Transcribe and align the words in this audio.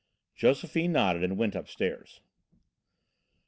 Josephine 0.33 0.91
nodded 0.93 1.23
and 1.23 1.37
went 1.37 1.53
upstairs. 1.53 2.21